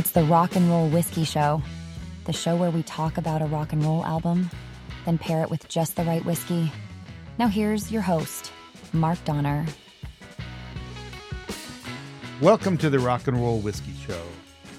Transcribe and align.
It's 0.00 0.12
the 0.12 0.24
Rock 0.24 0.56
and 0.56 0.70
Roll 0.70 0.88
Whiskey 0.88 1.24
Show, 1.24 1.60
the 2.24 2.32
show 2.32 2.56
where 2.56 2.70
we 2.70 2.82
talk 2.84 3.18
about 3.18 3.42
a 3.42 3.44
rock 3.44 3.74
and 3.74 3.84
roll 3.84 4.02
album, 4.02 4.48
then 5.04 5.18
pair 5.18 5.42
it 5.42 5.50
with 5.50 5.68
just 5.68 5.94
the 5.94 6.04
right 6.04 6.24
whiskey. 6.24 6.72
Now, 7.36 7.48
here's 7.48 7.92
your 7.92 8.00
host, 8.00 8.50
Mark 8.94 9.22
Donner. 9.26 9.66
Welcome 12.40 12.78
to 12.78 12.88
the 12.88 12.98
Rock 12.98 13.26
and 13.26 13.36
Roll 13.36 13.58
Whiskey 13.58 13.92
Show. 14.06 14.22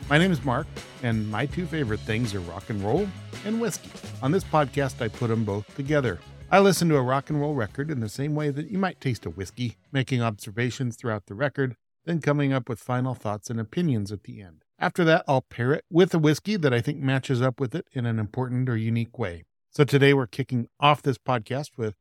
My 0.09 0.17
name 0.17 0.31
is 0.31 0.43
Mark, 0.43 0.65
and 1.03 1.29
my 1.29 1.45
two 1.45 1.67
favorite 1.67 1.99
things 1.99 2.33
are 2.33 2.39
rock 2.39 2.71
and 2.71 2.83
roll 2.83 3.07
and 3.45 3.61
whiskey. 3.61 3.91
On 4.23 4.31
this 4.31 4.43
podcast, 4.43 5.03
I 5.03 5.07
put 5.07 5.27
them 5.27 5.45
both 5.45 5.75
together. 5.75 6.19
I 6.49 6.61
listen 6.61 6.89
to 6.89 6.97
a 6.97 7.01
rock 7.03 7.29
and 7.29 7.39
roll 7.39 7.53
record 7.53 7.91
in 7.91 7.99
the 7.99 8.09
same 8.09 8.33
way 8.33 8.49
that 8.49 8.71
you 8.71 8.79
might 8.79 8.99
taste 8.99 9.27
a 9.27 9.29
whiskey, 9.29 9.77
making 9.91 10.23
observations 10.23 10.95
throughout 10.95 11.27
the 11.27 11.35
record, 11.35 11.75
then 12.05 12.21
coming 12.21 12.53
up 12.53 12.67
with 12.67 12.79
final 12.79 13.13
thoughts 13.13 13.51
and 13.51 13.59
opinions 13.59 14.11
at 14.11 14.23
the 14.23 14.41
end. 14.41 14.63
After 14.81 15.03
that, 15.03 15.23
I'll 15.27 15.43
pair 15.43 15.73
it 15.73 15.85
with 15.91 16.11
a 16.15 16.17
whiskey 16.17 16.57
that 16.57 16.73
I 16.73 16.81
think 16.81 16.97
matches 16.97 17.39
up 17.39 17.59
with 17.59 17.75
it 17.75 17.85
in 17.93 18.07
an 18.07 18.17
important 18.17 18.67
or 18.67 18.75
unique 18.75 19.19
way. 19.19 19.43
So 19.69 19.83
today 19.83 20.11
we're 20.11 20.25
kicking 20.25 20.69
off 20.79 21.03
this 21.03 21.19
podcast 21.19 21.77
with 21.77 21.93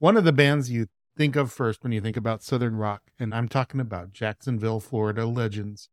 one 0.00 0.18
of 0.18 0.24
the 0.24 0.34
bands 0.34 0.70
you 0.70 0.88
think 1.16 1.34
of 1.34 1.50
first 1.50 1.82
when 1.82 1.92
you 1.92 2.02
think 2.02 2.14
about 2.14 2.42
Southern 2.42 2.76
rock, 2.76 3.04
and 3.18 3.32
I'm 3.34 3.48
talking 3.48 3.80
about 3.80 4.12
Jacksonville, 4.12 4.80
Florida 4.80 5.24
legends, 5.24 5.88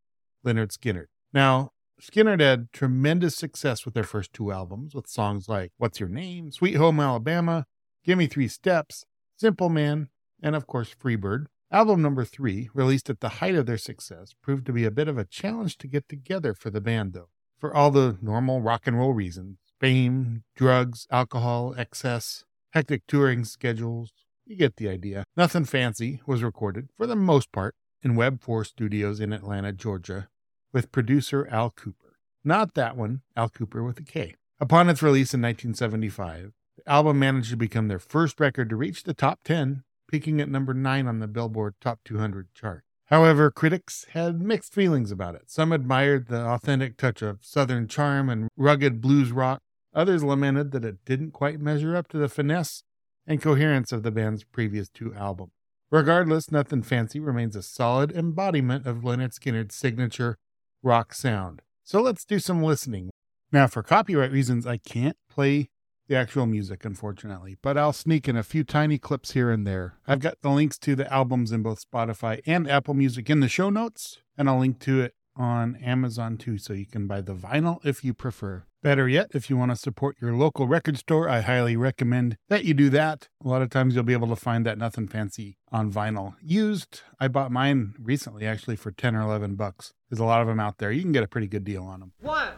Lynyrd 0.46 0.78
Skynyrd. 0.78 1.06
Now, 1.32 1.70
Skynyrd 2.02 2.42
had 2.42 2.73
tremendous 2.73 3.38
success 3.38 3.86
with 3.86 3.94
their 3.94 4.04
first 4.04 4.34
two 4.34 4.52
albums 4.52 4.94
with 4.94 5.08
songs 5.08 5.48
like 5.48 5.72
What's 5.78 6.02
Your 6.02 6.10
Name, 6.10 6.52
Sweet 6.52 6.76
Home 6.76 7.00
Alabama, 7.00 7.68
Give 8.04 8.18
Me 8.18 8.28
Three 8.28 8.50
Steps, 8.50 9.06
Simple 9.38 9.70
Man, 9.70 10.10
and 10.42 10.58
of 10.58 10.68
course 10.68 10.94
Freebird. 10.94 11.46
Album 11.73 12.04
number 12.04 12.23
three, 12.23 12.70
released 12.76 13.09
at 13.09 13.20
the 13.20 13.40
height 13.40 13.55
of 13.55 13.66
their 13.66 13.80
success, 13.80 14.36
proved 14.44 14.64
to 14.68 14.72
be 14.72 14.86
a 14.86 14.92
bit 14.92 15.08
of 15.08 15.17
a 15.17 15.25
challenge 15.25 15.75
to 15.80 15.88
get 15.88 16.08
together 16.08 16.53
for 16.53 16.70
the 16.70 16.80
band, 16.80 17.14
though, 17.14 17.30
for 17.58 17.75
all 17.75 17.89
the 17.89 18.16
normal 18.22 18.61
rock 18.61 18.86
and 18.86 19.00
roll 19.00 19.11
reasons 19.11 19.58
fame, 19.80 20.44
drugs, 20.56 21.08
alcohol, 21.09 21.73
excess, 21.75 22.45
hectic 22.73 23.02
touring 23.08 23.44
schedules. 23.44 24.11
You 24.45 24.56
get 24.56 24.75
the 24.75 24.88
idea. 24.88 25.23
Nothing 25.36 25.66
Fancy 25.66 26.22
was 26.28 26.44
recorded, 26.44 26.89
for 26.95 27.08
the 27.08 27.16
most 27.16 27.52
part, 27.52 27.73
in 28.03 28.16
Web 28.16 28.44
4 28.44 28.66
Studios 28.66 29.20
in 29.20 29.33
Atlanta, 29.33 29.73
Georgia, 29.73 30.30
with 30.72 30.92
producer 30.92 31.48
Al 31.50 31.72
Kooper. 31.72 32.14
Not 32.44 32.76
that 32.76 32.95
one, 32.95 33.22
Al 33.36 33.50
Kooper 33.50 33.83
with 33.83 34.00
a 34.00 34.03
K. 34.03 34.36
Upon 34.59 34.89
its 34.89 35.02
release 35.02 35.33
in 35.33 35.42
1975, 35.42 36.52
the 36.78 36.89
album 36.89 37.17
managed 37.17 37.50
to 37.50 37.58
become 37.58 37.88
their 37.88 37.98
first 37.98 38.39
record 38.39 38.70
to 38.70 38.76
reach 38.76 39.03
the 39.03 39.16
top 39.16 39.39
10, 39.44 39.83
peaking 40.08 40.42
at 40.42 40.50
number 40.50 40.73
9 40.73 41.08
on 41.08 41.20
the 41.20 41.28
Billboard 41.28 41.76
Top 41.82 42.00
200 42.06 42.54
chart. 42.54 42.84
However, 43.08 43.52
critics 43.52 44.06
had 44.12 44.42
mixed 44.42 44.73
feelings 44.73 45.12
about 45.12 45.36
it. 45.36 45.50
Some 45.52 45.72
admired 45.72 46.28
the 46.28 46.42
authentic 46.42 46.98
touch 46.98 47.22
of 47.22 47.40
Southern 47.42 47.88
charm 47.88 48.30
and 48.30 48.50
rugged 48.58 49.02
blues 49.02 49.32
rock. 49.32 49.62
Others 49.94 50.23
lamented 50.23 50.72
that 50.72 50.86
it 50.86 51.06
didn't 51.06 51.32
quite 51.32 51.60
measure 51.60 51.95
up 51.95 52.08
to 52.10 52.18
the 52.18 52.30
finesse 52.30 52.84
and 53.28 53.42
coherence 53.42 53.92
of 53.92 54.04
the 54.04 54.12
band's 54.12 54.44
previous 54.44 54.90
two 54.90 55.14
albums. 55.14 55.52
Regardless, 55.92 56.52
Nothing 56.52 56.82
Fancy 56.82 57.20
remains 57.20 57.56
a 57.56 57.62
solid 57.62 58.12
embodiment 58.12 58.88
of 58.88 59.04
Lynyrd 59.04 59.38
Skynyrd's 59.38 59.76
signature 59.76 60.38
rock 60.82 61.14
sound. 61.14 61.62
So 61.84 62.02
let's 62.02 62.26
do 62.26 62.40
some 62.40 62.64
listening. 62.64 63.12
Now, 63.52 63.67
for 63.67 63.84
copyright 63.84 64.32
reasons, 64.32 64.66
I 64.66 64.78
can't 64.78 65.17
play 65.30 65.70
the 66.08 66.16
actual 66.16 66.46
music, 66.46 66.86
unfortunately, 66.86 67.58
but 67.62 67.78
I'll 67.78 67.94
sneak 67.94 68.28
in 68.28 68.36
a 68.36 68.44
few 68.44 68.64
tiny 68.64 68.98
clips 68.98 69.32
here 69.32 69.52
and 69.52 69.66
there. 69.66 69.96
I've 70.08 70.20
got 70.20 70.42
the 70.42 70.50
links 70.50 70.78
to 70.80 70.95
the 70.95 71.12
albums 71.12 71.52
in 71.52 71.64
both 71.64 71.90
Spotify 71.90 72.42
and 72.45 72.70
Apple 72.70 72.94
Music 72.94 73.30
in 73.30 73.40
the 73.40 73.48
show 73.48 73.70
notes, 73.70 74.20
and 74.38 74.50
I'll 74.50 74.60
link 74.60 74.80
to 74.82 75.02
it 75.02 75.16
on 75.36 75.76
Amazon 75.78 76.38
too, 76.38 76.58
so 76.58 76.73
you 76.73 76.86
can 76.86 77.08
buy 77.08 77.22
the 77.22 77.34
vinyl 77.34 77.84
if 77.86 78.04
you 78.04 78.14
prefer. 78.14 78.66
Better 78.83 79.08
yet, 79.08 79.32
if 79.33 79.50
you 79.50 79.55
want 79.55 79.72
to 79.72 79.77
support 79.77 80.17
your 80.22 80.33
local 80.33 80.67
record 80.67 80.98
store, 80.98 81.30
I 81.30 81.39
highly 81.39 81.77
recommend 81.77 82.36
that 82.50 82.66
you 82.66 82.73
do 82.73 82.89
that. 82.89 83.30
A 83.44 83.48
lot 83.48 83.61
of 83.61 83.70
times 83.70 83.95
you'll 83.95 84.04
be 84.04 84.14
able 84.14 84.27
to 84.27 84.36
find 84.36 84.66
that 84.66 84.77
nothing 84.77 85.08
fancy 85.08 85.58
on 85.72 85.92
vinyl. 85.92 86.36
Used, 86.42 87.02
I 87.17 87.30
bought 87.30 87.50
mine 87.50 87.95
recently 87.98 88.45
actually 88.45 88.76
for 88.76 88.92
10 88.92 89.16
or 89.16 89.22
11 89.22 89.56
bucks. 89.56 89.94
There's 90.10 90.20
a 90.20 90.26
lot 90.26 90.42
of 90.42 90.48
them 90.48 90.60
out 90.60 90.80
there. 90.80 90.92
You 90.92 91.02
can 91.02 91.14
get 91.14 91.23
a 91.23 91.30
pretty 91.30 91.48
good 91.48 91.64
deal 91.64 91.86
on 91.86 92.02
them. 92.02 92.11
One, 92.20 92.52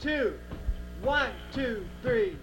two, 0.00 0.38
one, 1.02 1.30
two, 1.52 1.84
three. 2.02 2.38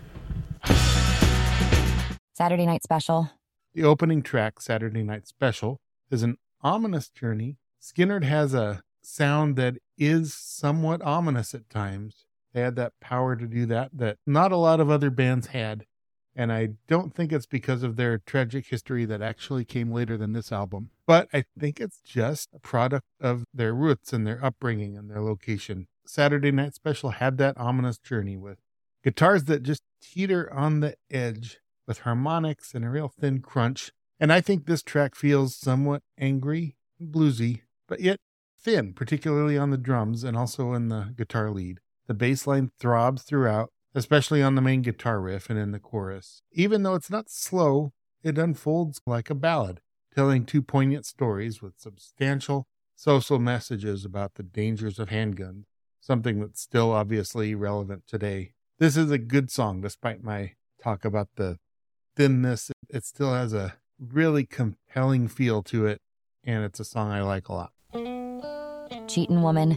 Saturday 2.37 2.67
Night 2.67 2.83
Special. 2.83 3.31
The 3.73 3.83
opening 3.83 4.21
track, 4.21 4.61
Saturday 4.61 5.01
Night 5.01 5.27
Special, 5.27 5.81
is 6.11 6.21
an 6.21 6.37
ominous 6.61 7.09
journey. 7.09 7.57
Skynyrd 7.81 8.23
has 8.25 8.53
a 8.53 8.83
sound 9.01 9.55
that 9.55 9.77
is 9.97 10.35
somewhat 10.35 11.01
ominous 11.01 11.55
at 11.55 11.67
times. 11.67 12.27
They 12.53 12.61
had 12.61 12.75
that 12.75 12.93
power 13.01 13.35
to 13.35 13.47
do 13.47 13.65
that 13.65 13.89
that 13.91 14.17
not 14.27 14.51
a 14.51 14.57
lot 14.57 14.79
of 14.79 14.91
other 14.91 15.09
bands 15.09 15.47
had. 15.47 15.87
And 16.35 16.53
I 16.53 16.73
don't 16.87 17.11
think 17.11 17.33
it's 17.33 17.47
because 17.47 17.81
of 17.81 17.95
their 17.95 18.19
tragic 18.19 18.67
history 18.67 19.05
that 19.05 19.23
actually 19.23 19.65
came 19.65 19.91
later 19.91 20.15
than 20.15 20.33
this 20.33 20.51
album. 20.51 20.91
But 21.07 21.29
I 21.33 21.45
think 21.59 21.81
it's 21.81 22.01
just 22.01 22.49
a 22.53 22.59
product 22.59 23.07
of 23.19 23.45
their 23.51 23.73
roots 23.73 24.13
and 24.13 24.27
their 24.27 24.45
upbringing 24.45 24.95
and 24.95 25.09
their 25.09 25.23
location. 25.23 25.87
Saturday 26.05 26.51
Night 26.51 26.75
Special 26.75 27.09
had 27.09 27.39
that 27.39 27.57
ominous 27.57 27.97
journey 27.97 28.37
with 28.37 28.59
guitars 29.03 29.45
that 29.45 29.63
just 29.63 29.81
teeter 30.03 30.53
on 30.53 30.81
the 30.81 30.97
edge 31.09 31.57
with 31.87 31.99
harmonics 31.99 32.73
and 32.73 32.83
a 32.83 32.89
real 32.89 33.07
thin 33.07 33.39
crunch. 33.41 33.91
And 34.19 34.33
I 34.33 34.41
think 34.41 34.65
this 34.65 34.83
track 34.83 35.15
feels 35.15 35.55
somewhat 35.55 36.03
angry 36.19 36.75
bluesy, 37.01 37.61
but 37.87 37.99
yet 37.99 38.19
thin, 38.59 38.93
particularly 38.93 39.57
on 39.57 39.69
the 39.69 39.77
drums 39.77 40.23
and 40.23 40.35
also 40.35 40.73
in 40.73 40.89
the 40.89 41.13
guitar 41.15 41.49
lead. 41.49 41.79
The 42.07 42.13
bass 42.13 42.47
line 42.47 42.71
throbs 42.79 43.23
throughout, 43.23 43.69
especially 43.93 44.41
on 44.41 44.55
the 44.55 44.61
main 44.61 44.81
guitar 44.81 45.21
riff 45.21 45.49
and 45.49 45.59
in 45.59 45.71
the 45.71 45.79
chorus. 45.79 46.41
Even 46.51 46.83
though 46.83 46.95
it's 46.95 47.09
not 47.09 47.29
slow, 47.29 47.93
it 48.23 48.37
unfolds 48.37 48.99
like 49.05 49.29
a 49.29 49.35
ballad, 49.35 49.81
telling 50.13 50.45
two 50.45 50.61
poignant 50.61 51.05
stories 51.05 51.61
with 51.61 51.79
substantial 51.79 52.67
social 52.95 53.37
messages 53.37 54.03
about 54.03 54.33
the 54.35 54.43
dangers 54.43 54.97
of 54.97 55.09
handguns, 55.09 55.65
something 56.01 56.39
that's 56.39 56.59
still 56.59 56.91
obviously 56.91 57.53
relevant 57.53 58.03
today. 58.07 58.53
This 58.79 58.97
is 58.97 59.11
a 59.11 59.19
good 59.19 59.51
song, 59.51 59.81
despite 59.81 60.23
my 60.23 60.53
talk 60.81 61.05
about 61.05 61.29
the 61.35 61.59
thinness. 62.17 62.71
It 62.89 63.05
still 63.05 63.33
has 63.33 63.53
a 63.53 63.75
really 63.99 64.45
compelling 64.45 65.27
feel 65.27 65.61
to 65.63 65.85
it, 65.85 66.01
and 66.43 66.63
it's 66.63 66.79
a 66.79 66.85
song 66.85 67.11
I 67.11 67.21
like 67.21 67.47
a 67.47 67.53
lot. 67.53 67.71
Cheatin' 69.07 69.41
Woman. 69.43 69.75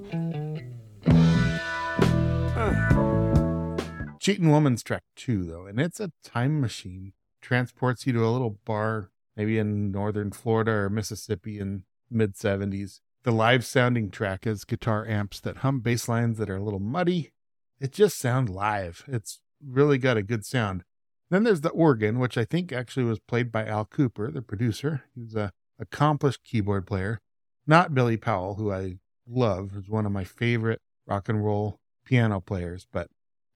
Cheatin' 4.20 4.50
Woman's 4.50 4.82
track 4.82 5.02
two, 5.14 5.44
though, 5.44 5.66
and 5.66 5.78
it's 5.78 6.00
a 6.00 6.12
time 6.24 6.60
machine. 6.60 7.12
Transports 7.42 8.06
you 8.06 8.12
to 8.14 8.24
a 8.24 8.28
little 8.28 8.58
bar, 8.64 9.10
maybe 9.36 9.58
in 9.58 9.90
northern 9.90 10.30
Florida 10.30 10.72
or 10.72 10.90
Mississippi 10.90 11.58
in 11.58 11.84
mid 12.10 12.34
70s. 12.34 13.00
The 13.22 13.32
live 13.32 13.66
sounding 13.66 14.10
track 14.10 14.46
is 14.46 14.64
guitar 14.64 15.06
amps 15.06 15.40
that 15.40 15.58
hum 15.58 15.80
bass 15.80 16.08
lines 16.08 16.38
that 16.38 16.48
are 16.48 16.56
a 16.56 16.62
little 16.62 16.80
muddy. 16.80 17.32
It 17.78 17.92
just 17.92 18.18
sounds 18.18 18.50
live. 18.50 19.04
It's 19.06 19.40
really 19.62 19.98
got 19.98 20.16
a 20.16 20.22
good 20.22 20.46
sound. 20.46 20.84
Then 21.30 21.44
there's 21.44 21.60
the 21.60 21.70
organ, 21.70 22.18
which 22.18 22.36
I 22.36 22.44
think 22.44 22.72
actually 22.72 23.04
was 23.04 23.20
played 23.20 23.52
by 23.52 23.64
Al 23.64 23.86
Kooper, 23.86 24.32
the 24.32 24.42
producer. 24.42 25.04
He's 25.14 25.36
a 25.36 25.52
accomplished 25.78 26.44
keyboard 26.44 26.86
player, 26.86 27.20
not 27.66 27.94
Billy 27.94 28.16
Powell, 28.16 28.56
who 28.56 28.72
I 28.72 28.96
love, 29.26 29.76
is 29.76 29.88
one 29.88 30.06
of 30.06 30.12
my 30.12 30.24
favorite 30.24 30.82
rock 31.06 31.28
and 31.28 31.44
roll 31.44 31.78
piano 32.04 32.40
players, 32.40 32.86
but 32.92 33.08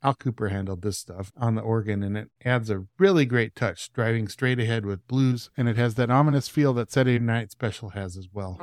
Al 0.03 0.15
Kooper 0.15 0.51
handled 0.51 0.83
this 0.83 0.99
stuff 0.99 1.33
on 1.37 1.55
the 1.55 1.63
organ 1.63 2.03
and 2.03 2.17
it 2.17 2.31
adds 2.45 2.71
a 2.71 2.87
really 2.99 3.25
great 3.25 3.57
touch, 3.57 3.93
driving 3.93 4.29
straight 4.29 4.61
ahead 4.61 4.87
with 4.87 5.07
blues, 5.09 5.51
and 5.57 5.69
it 5.69 5.77
has 5.77 5.97
that 5.97 6.11
ominous 6.11 6.49
feel 6.49 6.73
that 6.75 6.93
Saturday 6.93 7.19
Night 7.19 7.51
Special 7.51 7.91
has 7.91 8.16
as 8.16 8.28
well. 8.33 8.59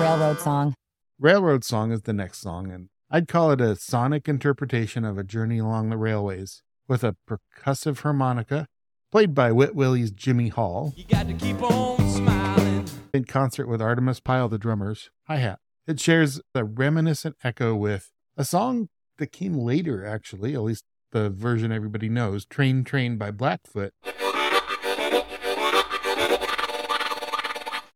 Railroad 0.00 0.40
Song. 0.40 0.74
Railroad 1.20 1.64
Song 1.64 1.92
is 1.92 2.02
the 2.02 2.12
next 2.12 2.40
song, 2.40 2.70
and 2.72 2.88
I'd 3.14 3.28
call 3.28 3.52
it 3.52 3.60
a 3.60 3.76
sonic 3.76 4.28
interpretation 4.28 5.04
of 5.04 5.18
a 5.18 5.22
journey 5.22 5.58
along 5.58 5.88
the 5.88 5.96
railways 5.96 6.64
with 6.88 7.04
a 7.04 7.14
percussive 7.30 8.00
harmonica 8.00 8.66
played 9.12 9.36
by 9.36 9.52
Wet 9.52 9.76
Willie's 9.76 10.10
Jimmy 10.10 10.48
Hall. 10.48 10.92
You 10.96 11.04
got 11.04 11.28
to 11.28 11.34
keep 11.34 11.62
on 11.62 12.10
smiling. 12.10 12.88
In 13.12 13.22
concert 13.22 13.68
with 13.68 13.80
Artimus 13.80 14.18
Pyle, 14.18 14.48
the 14.48 14.58
drummers, 14.58 15.10
hi 15.28 15.36
hat. 15.36 15.60
It 15.86 16.00
shares 16.00 16.40
a 16.56 16.64
reminiscent 16.64 17.36
echo 17.44 17.76
with 17.76 18.10
a 18.36 18.44
song 18.44 18.88
that 19.18 19.30
came 19.30 19.56
later, 19.56 20.04
actually, 20.04 20.54
at 20.54 20.62
least 20.62 20.82
the 21.12 21.30
version 21.30 21.70
everybody 21.70 22.08
knows 22.08 22.44
Train 22.44 22.82
Train 22.82 23.16
by 23.16 23.30
Blackfoot. 23.30 23.92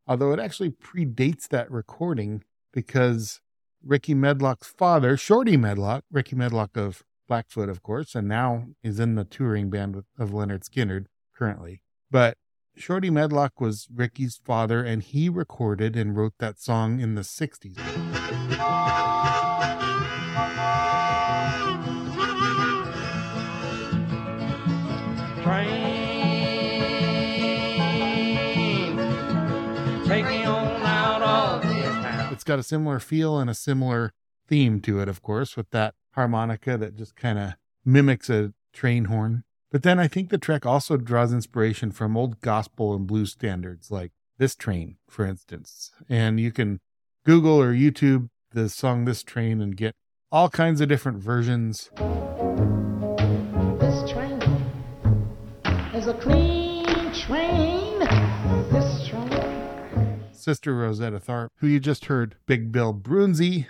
Although 0.07 0.33
it 0.33 0.39
actually 0.39 0.71
predates 0.71 1.49
that 1.49 1.69
recording 1.73 2.45
because 2.73 3.41
Rickey 3.85 4.15
Medlock's 4.15 4.69
father, 4.69 5.17
Shorty 5.17 5.57
Medlock, 5.57 6.05
Rickey 6.11 6.37
Medlock 6.37 6.77
of 6.77 7.05
Blackfoot, 7.27 7.69
of 7.69 7.83
course, 7.83 8.15
and 8.15 8.27
now 8.29 8.69
is 8.83 8.99
in 8.99 9.15
the 9.15 9.25
touring 9.25 9.71
band 9.71 10.03
of 10.19 10.31
Lynyrd 10.31 10.69
Skynyrd 10.69 11.07
currently. 11.37 11.83
But 12.11 12.39
Shorty 12.77 13.11
Medlock 13.11 13.61
was 13.61 13.89
Rickey's 13.95 14.37
father, 14.37 14.83
and 14.83 15.03
he 15.03 15.29
recorded 15.29 15.97
and 15.97 16.17
wrote 16.17 16.35
that 16.39 16.59
song 16.59 17.01
in 17.01 17.15
the 17.15 17.23
60s. 17.23 17.79
Got 32.49 32.59
a 32.59 32.65
similar 32.65 32.99
feel 32.99 33.39
and 33.39 33.51
a 33.51 33.55
similar 33.55 34.11
theme 34.49 34.81
to 34.81 35.01
it, 35.01 35.09
of 35.09 35.23
course, 35.23 35.55
with 35.57 35.71
that 35.71 35.95
harmonica 36.15 36.79
that 36.79 36.97
just 36.97 37.15
kind 37.15 37.39
of 37.39 37.53
mimics 37.85 38.31
a 38.31 38.55
train 38.73 39.05
horn. 39.05 39.45
But 39.71 39.83
then 39.83 40.01
I 40.01 40.09
think 40.09 40.31
the 40.31 40.39
track 40.39 40.65
also 40.65 40.97
draws 40.97 41.31
inspiration 41.31 41.93
from 41.93 42.17
old 42.17 42.41
gospel 42.41 42.95
and 42.95 43.07
blues 43.07 43.33
standards 43.33 43.91
like 43.91 44.13
This 44.39 44.57
Train, 44.57 44.97
for 45.07 45.27
instance. 45.27 45.91
And 46.09 46.41
you 46.41 46.51
can 46.51 46.81
Google 47.25 47.61
or 47.61 47.75
YouTube 47.75 48.31
the 48.53 48.71
song 48.71 49.05
This 49.05 49.23
Train 49.23 49.61
and 49.61 49.77
get 49.77 49.95
all 50.33 50.49
kinds 50.49 50.81
of 50.81 50.89
different 50.89 51.19
versions. 51.19 51.91
This 53.79 54.11
train 54.11 54.41
is 55.93 56.07
a 56.07 56.15
clean 56.15 57.13
train. 57.13 57.68
Sister 60.49 60.75
Rosetta 60.75 61.21
Tharpe, 61.21 61.51
who 61.57 61.67
you 61.67 61.79
just 61.79 62.07
heard, 62.07 62.37
Big 62.47 62.73
Bill 62.73 62.95
Broonzy. 62.95 63.67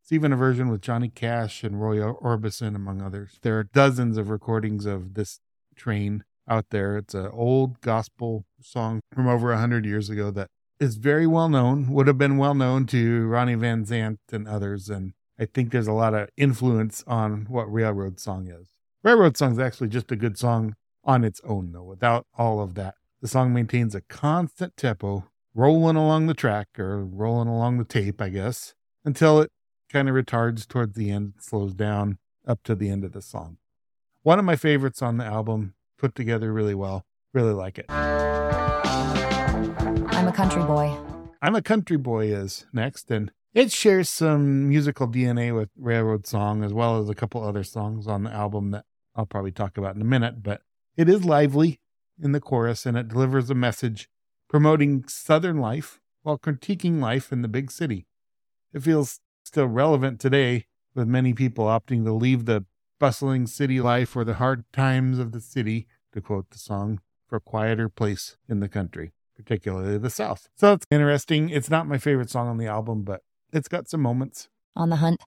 It's 0.00 0.12
even 0.12 0.32
a 0.32 0.36
version 0.36 0.68
with 0.68 0.80
Johnny 0.80 1.08
Cash 1.08 1.64
and 1.64 1.82
Roy 1.82 1.96
Orbison, 1.96 2.76
among 2.76 3.02
others. 3.02 3.40
There 3.42 3.58
are 3.58 3.64
dozens 3.64 4.16
of 4.16 4.30
recordings 4.30 4.86
of 4.86 5.14
this 5.14 5.40
train 5.74 6.22
out 6.48 6.66
there. 6.70 6.96
It's 6.98 7.14
an 7.14 7.30
old 7.32 7.80
gospel 7.80 8.44
song 8.62 9.00
from 9.12 9.26
over 9.26 9.50
a 9.50 9.58
hundred 9.58 9.84
years 9.84 10.08
ago 10.08 10.30
that 10.30 10.46
is 10.78 10.94
very 10.94 11.26
well 11.26 11.48
known, 11.48 11.90
would 11.90 12.06
have 12.06 12.18
been 12.18 12.38
well 12.38 12.54
known 12.54 12.86
to 12.86 13.26
Ronnie 13.26 13.56
Van 13.56 13.84
Zant 13.84 14.18
and 14.30 14.46
others. 14.46 14.88
And 14.88 15.14
I 15.36 15.46
think 15.46 15.72
there's 15.72 15.88
a 15.88 15.92
lot 15.92 16.14
of 16.14 16.28
influence 16.36 17.02
on 17.08 17.46
what 17.48 17.64
Railroad 17.64 18.20
Song 18.20 18.46
is. 18.46 18.68
Railroad 19.02 19.36
Song 19.36 19.50
is 19.50 19.58
actually 19.58 19.88
just 19.88 20.12
a 20.12 20.16
good 20.16 20.38
song 20.38 20.76
on 21.02 21.24
its 21.24 21.40
own, 21.42 21.72
though, 21.72 21.82
without 21.82 22.24
all 22.38 22.60
of 22.60 22.74
that. 22.74 22.94
The 23.20 23.26
song 23.26 23.52
maintains 23.52 23.96
a 23.96 24.02
constant 24.02 24.76
tempo, 24.76 25.24
rolling 25.60 25.96
along 25.96 26.26
the 26.26 26.32
track 26.32 26.68
or 26.78 27.04
rolling 27.04 27.46
along 27.46 27.76
the 27.76 27.84
tape, 27.84 28.22
I 28.22 28.30
guess, 28.30 28.72
until 29.04 29.42
it 29.42 29.52
kind 29.90 30.08
of 30.08 30.14
retards 30.14 30.66
towards 30.66 30.94
the 30.94 31.10
end, 31.10 31.34
slows 31.38 31.74
down 31.74 32.16
up 32.46 32.62
to 32.62 32.74
the 32.74 32.88
end 32.88 33.04
of 33.04 33.12
the 33.12 33.20
song. 33.20 33.58
One 34.22 34.38
of 34.38 34.46
my 34.46 34.56
favorites 34.56 35.02
on 35.02 35.18
the 35.18 35.26
album, 35.26 35.74
put 35.98 36.14
together 36.14 36.50
really 36.50 36.74
well. 36.74 37.04
Really 37.34 37.52
like 37.52 37.78
it. 37.78 37.84
I'm 37.90 38.38
a 40.28 40.32
country 40.34 40.62
boy. 40.62 40.96
I'm 41.42 41.54
a 41.54 41.62
Country 41.62 41.96
Boy 41.96 42.26
is 42.26 42.66
next, 42.72 43.10
and 43.10 43.30
it 43.54 43.70
shares 43.70 44.10
some 44.10 44.68
musical 44.68 45.08
DNA 45.08 45.54
with 45.54 45.70
Railroad 45.78 46.26
Song 46.26 46.64
as 46.64 46.72
well 46.72 46.98
as 47.00 47.08
a 47.08 47.14
couple 47.14 47.42
other 47.42 47.64
songs 47.64 48.06
on 48.06 48.24
the 48.24 48.30
album 48.30 48.70
that 48.72 48.84
I'll 49.14 49.26
probably 49.26 49.52
talk 49.52 49.76
about 49.78 49.94
in 49.94 50.02
a 50.02 50.06
minute. 50.06 50.42
But 50.42 50.62
it 50.96 51.08
is 51.08 51.24
lively 51.24 51.80
in 52.22 52.32
the 52.32 52.40
chorus 52.40 52.84
and 52.84 52.96
it 52.96 53.08
delivers 53.08 53.48
a 53.48 53.54
message 53.54 54.08
promoting 54.50 55.04
Southern 55.06 55.58
life 55.58 56.00
while 56.22 56.36
critiquing 56.36 57.00
life 57.00 57.30
in 57.32 57.40
the 57.40 57.48
big 57.48 57.70
city. 57.70 58.08
It 58.74 58.82
feels 58.82 59.20
still 59.44 59.66
relevant 59.66 60.18
today 60.18 60.66
with 60.92 61.06
many 61.06 61.32
people 61.32 61.66
opting 61.66 62.04
to 62.04 62.12
leave 62.12 62.46
the 62.46 62.64
bustling 62.98 63.46
city 63.46 63.80
life 63.80 64.16
or 64.16 64.24
the 64.24 64.34
hard 64.34 64.64
times 64.72 65.20
of 65.20 65.30
the 65.30 65.40
city, 65.40 65.86
to 66.12 66.20
quote 66.20 66.50
the 66.50 66.58
song, 66.58 67.00
for 67.28 67.36
a 67.36 67.40
quieter 67.40 67.88
place 67.88 68.36
in 68.48 68.58
the 68.58 68.68
country, 68.68 69.12
particularly 69.36 69.96
the 69.98 70.10
South. 70.10 70.48
So 70.56 70.72
it's 70.72 70.86
interesting. 70.90 71.48
It's 71.48 71.70
not 71.70 71.86
my 71.86 71.98
favorite 71.98 72.28
song 72.28 72.48
on 72.48 72.58
the 72.58 72.66
album, 72.66 73.02
but 73.02 73.22
it's 73.52 73.68
got 73.68 73.88
some 73.88 74.00
moments. 74.00 74.48
On 74.74 74.90
the 74.90 74.96
hunt. 74.96 75.20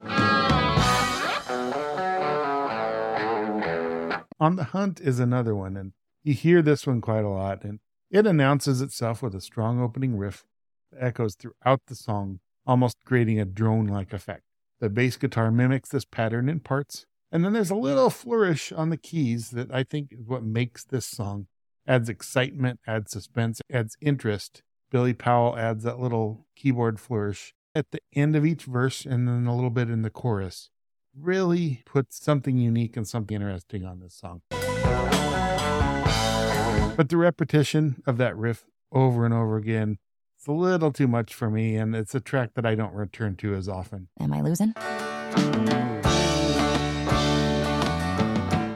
On 4.38 4.58
the 4.58 4.66
Hunt 4.66 5.00
is 5.00 5.19
another 5.19 5.56
one, 5.56 5.78
and 5.78 5.94
you 6.24 6.34
hear 6.34 6.62
this 6.62 6.86
one 6.86 7.00
quite 7.00 7.24
a 7.24 7.30
lot, 7.30 7.64
and 7.64 7.80
it 8.13 8.27
announces 8.27 8.80
itself 8.80 9.24
with 9.24 9.33
a 9.33 9.42
strong 9.42 9.81
opening 9.81 10.15
riff 10.15 10.45
that 10.92 11.04
echoes 11.04 11.36
throughout 11.36 11.81
the 11.88 11.95
song, 11.95 12.39
almost 12.65 12.95
creating 13.04 13.39
a 13.39 13.45
drone 13.45 13.88
like 13.88 14.13
effect. 14.13 14.44
The 14.80 14.89
bass 14.89 15.18
guitar 15.18 15.50
mimics 15.50 15.89
this 15.89 16.06
pattern 16.06 16.48
in 16.48 16.60
parts, 16.60 17.07
and 17.31 17.44
then 17.44 17.54
there's 17.54 17.71
a 17.71 17.75
little 17.75 18.12
flourish 18.12 18.71
on 18.71 18.92
the 18.92 18.98
keys 18.98 19.50
that 19.50 19.74
I 19.74 19.83
think 19.83 20.10
is 20.12 20.27
what 20.27 20.44
makes 20.44 20.83
this 20.83 21.07
song. 21.07 21.48
Adds 21.88 22.07
excitement, 22.07 22.80
adds 22.86 23.12
suspense, 23.12 23.62
adds 23.71 23.98
interest. 24.00 24.62
Billy 24.92 25.13
Powell 25.13 25.57
adds 25.57 25.83
that 25.83 26.00
little 26.00 26.45
keyboard 26.56 27.00
flourish 27.00 27.56
at 27.74 27.89
the 27.89 28.00
end 28.13 28.36
of 28.36 28.45
each 28.45 28.66
verse 28.66 29.07
and 29.07 29.27
then 29.27 29.48
a 29.48 29.56
little 29.56 29.71
bit 29.71 29.89
in 29.89 30.04
the 30.04 30.12
chorus 30.12 30.69
really 31.19 31.81
puts 31.86 32.24
something 32.24 32.57
unique 32.57 32.95
and 32.95 33.07
something 33.07 33.36
interesting 33.36 33.86
on 33.86 34.01
this 34.01 34.13
song. 34.13 34.42
But 36.95 37.10
the 37.10 37.18
repetition 37.18 38.04
of 38.06 38.18
that 38.18 38.38
riff 38.38 38.66
over 38.92 39.25
and 39.25 39.34
over 39.34 39.57
again, 39.57 39.98
it's 40.38 40.45
a 40.45 40.51
little 40.51 40.92
too 40.92 41.07
much 41.07 41.34
for 41.34 41.50
me, 41.50 41.75
and 41.75 41.95
it's 41.95 42.13
a 42.13 42.19
track 42.19 42.51
that 42.54 42.68
I 42.68 42.75
don't 42.75 42.94
return 42.94 43.36
to 43.38 43.56
as 43.56 43.68
often. 43.68 44.10
Am 44.19 44.31
I 44.31 44.42
losing? 44.42 44.75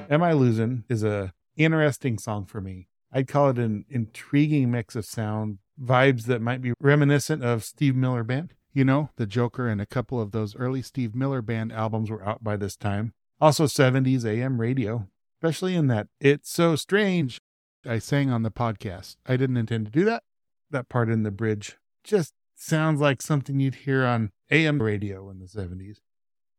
Am 0.09 0.23
I 0.23 0.31
Losing 0.31 0.83
is 0.89 1.03
a 1.03 1.33
interesting 1.57 2.17
song 2.17 2.45
for 2.45 2.59
me. 2.59 2.87
I'd 3.11 3.27
call 3.27 3.49
it 3.49 3.59
an 3.59 3.85
intriguing 3.89 4.71
mix 4.71 4.95
of 4.95 5.05
sound, 5.05 5.59
vibes 5.79 6.23
that 6.23 6.41
might 6.41 6.61
be 6.61 6.73
reminiscent 6.79 7.43
of 7.43 7.63
Steve 7.63 7.95
Miller 7.95 8.23
Band. 8.23 8.53
You 8.73 8.85
know, 8.85 9.09
The 9.17 9.27
Joker 9.27 9.67
and 9.67 9.79
a 9.79 9.85
couple 9.85 10.19
of 10.19 10.31
those 10.31 10.55
early 10.55 10.81
Steve 10.81 11.13
Miller 11.13 11.41
Band 11.41 11.71
albums 11.71 12.09
were 12.09 12.27
out 12.27 12.43
by 12.43 12.57
this 12.57 12.75
time. 12.75 13.13
Also 13.39 13.65
70s 13.65 14.25
AM 14.25 14.59
radio, 14.59 15.07
especially 15.35 15.75
in 15.75 15.87
that 15.87 16.07
It's 16.19 16.49
So 16.51 16.75
Strange 16.75 17.39
I 17.87 17.99
sang 17.99 18.29
on 18.29 18.43
the 18.43 18.51
podcast. 18.51 19.15
I 19.25 19.37
didn't 19.37 19.57
intend 19.57 19.85
to 19.85 19.91
do 19.91 20.03
that. 20.05 20.23
That 20.69 20.89
part 20.89 21.09
in 21.09 21.23
the 21.23 21.31
bridge 21.31 21.77
just 22.03 22.33
sounds 22.55 22.99
like 22.99 23.21
something 23.21 23.59
you'd 23.59 23.75
hear 23.75 24.05
on 24.05 24.31
AM 24.51 24.81
radio 24.81 25.29
in 25.29 25.39
the 25.39 25.45
70s. 25.45 25.97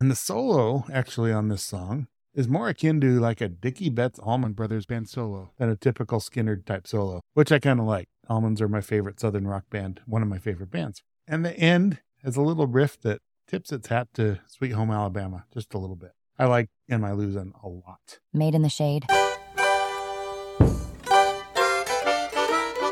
And 0.01 0.11
the 0.11 0.17
solo, 0.17 0.85
actually, 0.93 1.33
on 1.33 1.49
this 1.49 1.63
song 1.63 2.07
is 2.35 2.49
more 2.49 2.69
akin 2.69 3.01
to 3.01 3.19
like 3.19 3.41
a 3.41 3.49
Dickey 3.49 3.91
Betts 3.91 4.19
Allman 4.21 4.53
Brothers 4.53 4.87
band 4.87 5.09
solo 5.09 5.51
than 5.59 5.69
a 5.69 5.77
typical 5.77 6.21
Skynyrd 6.21 6.65
type 6.65 6.87
solo, 6.87 7.21
which 7.35 7.53
I 7.53 7.59
kind 7.59 7.81
of 7.81 7.87
like. 7.87 8.09
Allmans 8.31 8.61
are 8.61 8.69
my 8.69 8.81
favorite 8.81 9.19
Southern 9.19 9.47
rock 9.47 9.65
band, 9.71 10.01
one 10.07 10.23
of 10.23 10.29
my 10.29 10.39
favorite 10.39 10.71
bands. 10.71 11.03
And 11.27 11.45
the 11.45 11.57
end 11.57 12.01
has 12.23 12.37
a 12.37 12.43
little 12.43 12.67
riff 12.67 13.01
that 13.01 13.21
tips 13.47 13.73
its 13.73 13.89
hat 13.89 14.09
to 14.15 14.39
Sweet 14.47 14.73
Home 14.73 14.91
Alabama 14.91 15.45
just 15.53 15.75
a 15.75 15.79
little 15.79 15.97
bit. 15.97 16.13
I 16.39 16.47
like 16.47 16.69
Am 16.89 17.05
I 17.05 17.13
Losing 17.13 17.53
a 17.63 17.69
lot. 17.69 18.21
Made 18.33 18.55
in 18.55 18.63
the 18.63 18.69
shade. 18.69 19.07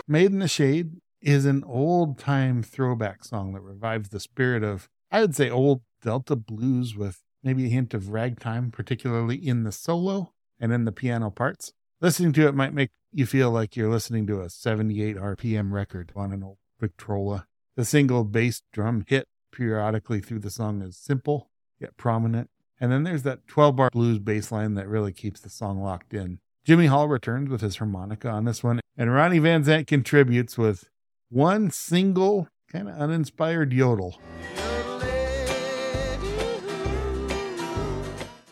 Made 0.08 0.30
in 0.30 0.38
the 0.38 0.46
Shade 0.46 1.00
is 1.20 1.46
an 1.46 1.64
old 1.64 2.16
time 2.16 2.62
throwback 2.62 3.24
song 3.24 3.52
that 3.54 3.60
revives 3.60 4.10
the 4.10 4.20
spirit 4.20 4.62
of, 4.62 4.88
I 5.10 5.20
would 5.20 5.34
say, 5.34 5.50
old 5.50 5.82
Delta 6.00 6.36
blues 6.36 6.94
with 6.94 7.24
maybe 7.42 7.66
a 7.66 7.70
hint 7.70 7.92
of 7.92 8.10
ragtime, 8.10 8.70
particularly 8.70 9.36
in 9.36 9.64
the 9.64 9.72
solo 9.72 10.32
and 10.60 10.72
in 10.72 10.84
the 10.84 10.92
piano 10.92 11.30
parts. 11.30 11.72
Listening 12.00 12.32
to 12.34 12.46
it 12.46 12.54
might 12.54 12.72
make 12.72 12.90
you 13.10 13.26
feel 13.26 13.50
like 13.50 13.74
you're 13.74 13.90
listening 13.90 14.28
to 14.28 14.42
a 14.42 14.48
78 14.48 15.16
RPM 15.16 15.72
record 15.72 16.12
on 16.14 16.32
an 16.32 16.44
old 16.44 16.58
Victrola. 16.78 17.48
The 17.74 17.84
single 17.84 18.22
bass 18.22 18.62
drum 18.72 19.04
hit 19.08 19.26
periodically 19.50 20.20
through 20.20 20.40
the 20.40 20.50
song 20.50 20.82
is 20.82 20.96
simple 20.96 21.50
yet 21.80 21.96
prominent. 21.96 22.50
And 22.78 22.92
then 22.92 23.02
there's 23.02 23.24
that 23.24 23.48
12 23.48 23.74
bar 23.74 23.90
blues 23.90 24.20
bass 24.20 24.52
line 24.52 24.74
that 24.74 24.86
really 24.86 25.12
keeps 25.12 25.40
the 25.40 25.50
song 25.50 25.82
locked 25.82 26.14
in. 26.14 26.38
Jimmy 26.66 26.86
Hall 26.86 27.06
returns 27.06 27.48
with 27.48 27.60
his 27.60 27.76
harmonica 27.76 28.28
on 28.28 28.44
this 28.44 28.64
one, 28.64 28.80
and 28.96 29.14
Ronnie 29.14 29.38
Van 29.38 29.62
Zant 29.62 29.86
contributes 29.86 30.58
with 30.58 30.90
one 31.28 31.70
single, 31.70 32.48
kind 32.72 32.88
of 32.88 32.96
uninspired 32.96 33.72
yodel. 33.72 34.20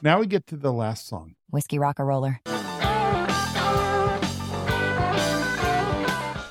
Now 0.01 0.21
we 0.21 0.29
get 0.29 0.47
to 0.47 0.57
the 0.57 0.73
last 0.73 1.09
song. 1.09 1.35
Whiskey 1.51 1.81
Rock-a-Roller. 1.81 2.41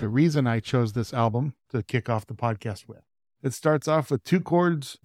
The 0.02 0.10
reason 0.10 0.46
I 0.46 0.60
chose 0.60 0.92
this 0.92 1.14
album 1.14 1.54
to 1.70 1.82
kick 1.82 2.10
off 2.10 2.28
the 2.28 2.34
podcast 2.34 2.90
with. 2.90 3.04
It 3.42 3.54
starts 3.54 3.88
off 3.88 4.12
with 4.12 4.26
two 4.26 4.42
chords 4.42 4.98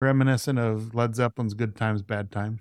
reminiscent 0.00 0.60
of 0.60 0.94
Led 0.94 1.16
Zeppelin's 1.16 1.54
Good 1.54 1.74
Times, 1.74 2.02
Bad 2.02 2.30
Time. 2.30 2.60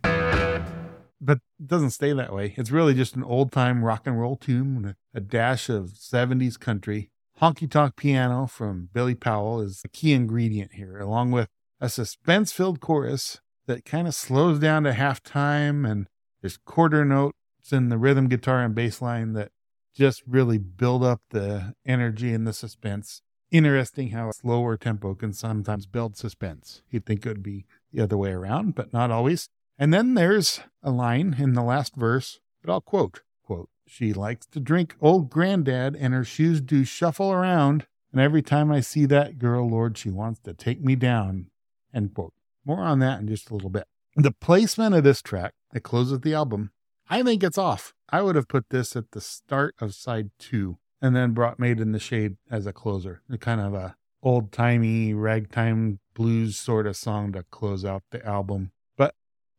But 1.19 1.39
it 1.59 1.67
doesn't 1.67 1.91
stay 1.91 2.13
that 2.13 2.33
way. 2.33 2.53
It's 2.57 2.71
really 2.71 2.93
just 2.93 3.15
an 3.15 3.23
old 3.23 3.51
time 3.51 3.83
rock 3.83 4.05
and 4.05 4.19
roll 4.19 4.35
tune 4.35 4.81
with 4.81 4.95
a 5.13 5.19
dash 5.19 5.69
of 5.69 5.91
70s 5.93 6.59
country. 6.59 7.09
Honky 7.41 7.69
tonk 7.69 7.95
piano 7.95 8.47
from 8.47 8.89
Billy 8.93 9.15
Powell 9.15 9.61
is 9.61 9.81
a 9.85 9.89
key 9.89 10.13
ingredient 10.13 10.73
here, 10.73 10.99
along 10.99 11.31
with 11.31 11.47
a 11.79 11.89
suspense 11.89 12.51
filled 12.51 12.79
chorus 12.79 13.39
that 13.67 13.85
kind 13.85 14.07
of 14.07 14.15
slows 14.15 14.59
down 14.59 14.83
to 14.83 14.91
halftime 14.91 15.89
and 15.89 16.07
there's 16.41 16.57
quarter 16.57 17.03
notes 17.03 17.35
in 17.71 17.89
the 17.89 17.97
rhythm 17.97 18.27
guitar 18.27 18.63
and 18.63 18.73
bass 18.73 19.01
line 19.01 19.33
that 19.33 19.51
just 19.95 20.21
really 20.27 20.57
build 20.57 21.03
up 21.03 21.21
the 21.31 21.73
energy 21.85 22.33
and 22.33 22.47
the 22.47 22.53
suspense. 22.53 23.21
Interesting 23.51 24.09
how 24.09 24.29
a 24.29 24.33
slower 24.33 24.77
tempo 24.77 25.15
can 25.15 25.33
sometimes 25.33 25.85
build 25.85 26.17
suspense. 26.17 26.81
You'd 26.89 27.05
think 27.05 27.25
it 27.25 27.29
would 27.29 27.43
be 27.43 27.65
the 27.91 28.03
other 28.03 28.17
way 28.17 28.31
around, 28.31 28.75
but 28.75 28.93
not 28.93 29.09
always. 29.09 29.49
And 29.79 29.93
then 29.93 30.15
there's 30.15 30.61
a 30.81 30.91
line 30.91 31.35
in 31.37 31.53
the 31.53 31.63
last 31.63 31.95
verse 31.95 32.39
that 32.63 32.71
I'll 32.71 32.81
quote. 32.81 33.21
Quote, 33.43 33.69
she 33.85 34.11
likes 34.11 34.45
to 34.47 34.59
drink 34.59 34.95
old 34.99 35.29
granddad 35.29 35.95
and 35.95 36.13
her 36.13 36.23
shoes 36.23 36.61
do 36.61 36.83
shuffle 36.83 37.31
around. 37.31 37.85
And 38.11 38.19
every 38.19 38.41
time 38.41 38.71
I 38.71 38.79
see 38.79 39.05
that 39.05 39.37
girl, 39.37 39.69
Lord, 39.69 39.97
she 39.97 40.09
wants 40.09 40.39
to 40.41 40.53
take 40.53 40.81
me 40.83 40.95
down. 40.95 41.47
End 41.93 42.13
quote. 42.13 42.33
More 42.65 42.81
on 42.81 42.99
that 42.99 43.19
in 43.19 43.27
just 43.27 43.49
a 43.49 43.53
little 43.53 43.69
bit. 43.69 43.87
The 44.15 44.31
placement 44.31 44.95
of 44.95 45.03
this 45.03 45.21
track 45.21 45.53
that 45.71 45.81
closes 45.81 46.21
the 46.21 46.33
album, 46.33 46.71
I 47.09 47.21
think 47.21 47.43
it's 47.43 47.57
off. 47.57 47.93
I 48.09 48.21
would 48.21 48.35
have 48.35 48.47
put 48.47 48.69
this 48.69 48.95
at 48.95 49.11
the 49.11 49.21
start 49.21 49.75
of 49.79 49.93
side 49.93 50.31
two 50.39 50.77
and 51.01 51.15
then 51.15 51.33
brought 51.33 51.59
Made 51.59 51.79
in 51.79 51.91
the 51.91 51.99
Shade 51.99 52.37
as 52.49 52.65
a 52.65 52.73
closer. 52.73 53.21
A 53.29 53.37
kind 53.37 53.61
of 53.61 53.73
a 53.73 53.95
old 54.23 54.51
timey 54.51 55.13
ragtime 55.13 55.99
blues 56.15 56.57
sort 56.57 56.87
of 56.87 56.97
song 56.97 57.31
to 57.33 57.43
close 57.43 57.85
out 57.85 58.03
the 58.09 58.25
album. 58.25 58.71